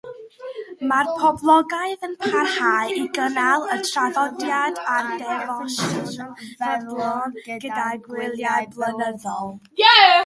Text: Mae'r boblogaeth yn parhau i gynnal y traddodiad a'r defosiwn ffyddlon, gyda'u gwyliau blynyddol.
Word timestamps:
Mae'r 0.91 1.09
boblogaeth 1.17 2.07
yn 2.07 2.15
parhau 2.23 2.95
i 3.01 3.03
gynnal 3.17 3.67
y 3.75 3.77
traddodiad 3.89 4.81
a'r 4.95 5.11
defosiwn 5.21 6.33
ffyddlon, 6.41 7.39
gyda'u 7.51 8.03
gwyliau 8.09 8.71
blynyddol. 8.79 9.55